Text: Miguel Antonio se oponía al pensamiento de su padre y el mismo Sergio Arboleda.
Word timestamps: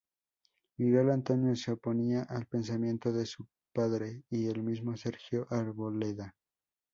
Miguel 0.77 1.11
Antonio 1.11 1.55
se 1.55 1.73
oponía 1.73 2.23
al 2.23 2.47
pensamiento 2.47 3.13
de 3.13 3.27
su 3.27 3.45
padre 3.71 4.23
y 4.31 4.47
el 4.47 4.63
mismo 4.63 4.97
Sergio 4.97 5.45
Arboleda. 5.51 6.33